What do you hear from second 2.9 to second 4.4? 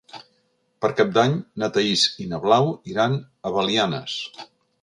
iran a Belianes.